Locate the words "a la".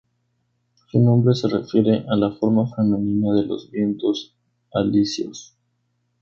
2.09-2.31